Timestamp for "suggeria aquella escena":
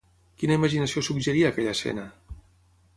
1.09-2.11